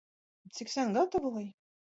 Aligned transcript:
Cik 0.55 0.69
sen 0.71 0.93
gatavoji? 0.95 1.47